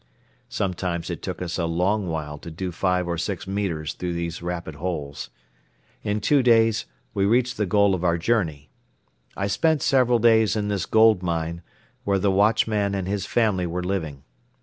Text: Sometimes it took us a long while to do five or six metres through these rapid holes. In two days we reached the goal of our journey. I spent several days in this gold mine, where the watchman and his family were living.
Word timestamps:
Sometimes 0.49 1.11
it 1.11 1.21
took 1.21 1.43
us 1.43 1.59
a 1.59 1.67
long 1.67 2.07
while 2.09 2.39
to 2.39 2.49
do 2.49 2.71
five 2.71 3.07
or 3.07 3.19
six 3.19 3.45
metres 3.45 3.93
through 3.93 4.13
these 4.13 4.41
rapid 4.41 4.73
holes. 4.77 5.29
In 6.01 6.19
two 6.19 6.41
days 6.41 6.87
we 7.13 7.23
reached 7.23 7.55
the 7.55 7.67
goal 7.67 7.93
of 7.93 8.03
our 8.03 8.17
journey. 8.17 8.71
I 9.37 9.45
spent 9.45 9.83
several 9.83 10.17
days 10.17 10.55
in 10.55 10.69
this 10.69 10.87
gold 10.87 11.21
mine, 11.21 11.61
where 12.03 12.17
the 12.17 12.31
watchman 12.31 12.95
and 12.95 13.07
his 13.07 13.27
family 13.27 13.67
were 13.67 13.83
living. 13.83 14.23